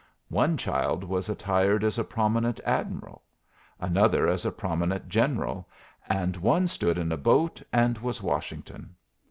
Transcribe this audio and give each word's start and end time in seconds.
One 0.33 0.57
child 0.57 1.03
was 1.03 1.29
attired 1.29 1.83
as 1.83 1.99
a 1.99 2.03
prominent 2.03 2.59
admiral; 2.65 3.21
another 3.79 4.27
as 4.27 4.47
a 4.47 4.51
prominent 4.51 5.07
general; 5.09 5.69
and 6.09 6.35
one 6.37 6.65
stood 6.65 6.97
in 6.97 7.11
a 7.11 7.17
boat 7.17 7.61
and 7.71 7.99
was 7.99 8.19
Washington. 8.19 8.95